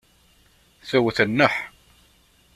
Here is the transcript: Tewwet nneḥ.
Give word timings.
Tewwet 0.89 1.19
nneḥ. 1.29 1.55